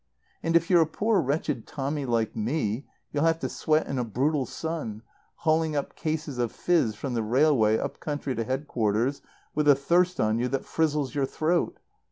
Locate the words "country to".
7.99-8.43